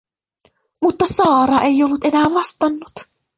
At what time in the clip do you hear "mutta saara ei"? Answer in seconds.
0.81-1.83